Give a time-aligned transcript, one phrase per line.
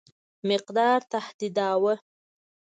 [0.49, 1.95] مقدار تهدیداوه.